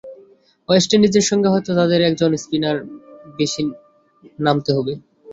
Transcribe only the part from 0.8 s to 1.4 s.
ইন্ডিজের